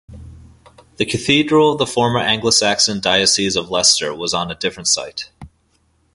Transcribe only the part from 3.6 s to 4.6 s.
Leicester was on a